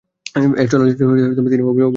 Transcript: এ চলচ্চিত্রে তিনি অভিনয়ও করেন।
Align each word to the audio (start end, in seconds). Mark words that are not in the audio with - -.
এ 0.57 0.65
চলচ্চিত্রে 0.71 1.05
তিনি 1.45 1.63
অভিনয়ও 1.63 1.79
করেন। 1.79 1.89